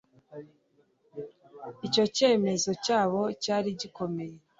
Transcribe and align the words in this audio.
icyo 1.87 2.03
cyemezo 2.15 2.69
cyabo 2.85 3.21
cyari 3.43 3.69
gikomeye 3.79 4.35